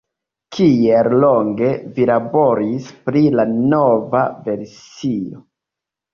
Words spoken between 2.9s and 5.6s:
pri la nova versio?